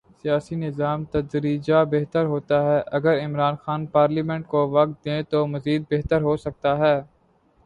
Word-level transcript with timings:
سیاسی 0.21 0.55
نظام 0.57 1.03
تدریجا 1.05 1.83
بہتر 1.91 2.25
ہوتا 2.25 2.61
ہے 2.63 2.79
اگر 2.91 3.19
عمران 3.25 3.55
خان 3.63 3.85
پارلیمنٹ 3.87 4.47
کو 4.47 4.67
وقت 4.69 5.05
دیں 5.05 5.21
تو 5.31 5.45
مزید 5.47 5.81
بہتر 5.91 6.21
ہو 6.21 6.35
سکتا 6.37 6.77
ہے۔ 6.77 6.95